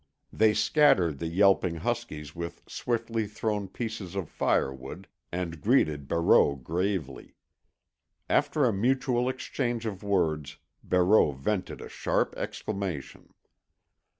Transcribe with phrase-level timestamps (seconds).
[0.33, 7.35] They scattered the yelping huskies with swiftly thrown pieces of firewood, and greeted Barreau gravely.
[8.27, 13.31] After a mutual exchange of words Barreau vented a sharp exclamation.